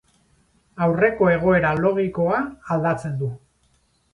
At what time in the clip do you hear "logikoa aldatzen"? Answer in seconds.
1.81-3.17